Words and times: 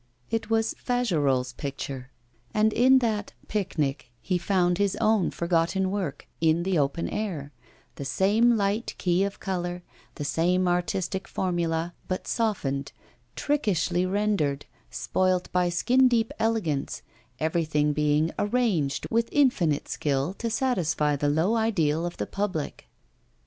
It 0.31 0.49
was 0.49 0.73
Fagerolles' 0.83 1.55
picture. 1.57 2.09
And 2.55 2.73
in 2.73 2.97
that 3.05 3.33
'Picnic' 3.47 4.09
he 4.19 4.39
found 4.39 4.79
his 4.79 4.95
own 4.95 5.29
forgotten 5.29 5.91
work, 5.91 6.27
'In 6.39 6.63
the 6.63 6.79
Open 6.79 7.07
Air,' 7.07 7.51
the 7.97 8.03
same 8.03 8.57
light 8.57 8.95
key 8.97 9.23
of 9.23 9.39
colour, 9.39 9.83
the 10.15 10.25
same 10.25 10.67
artistic 10.67 11.27
formula, 11.27 11.93
but 12.07 12.27
softened, 12.27 12.91
trickishly 13.35 14.11
rendered, 14.11 14.65
spoilt 14.89 15.51
by 15.51 15.69
skin 15.69 16.07
deep 16.07 16.33
elegance, 16.39 17.03
everything 17.39 17.93
being 17.93 18.31
'arranged' 18.39 19.05
with 19.11 19.29
infinite 19.31 19.87
skill 19.87 20.33
to 20.33 20.49
satisfy 20.49 21.15
the 21.15 21.29
low 21.29 21.53
ideal 21.55 22.07
of 22.07 22.17
the 22.17 22.25
public. 22.25 22.87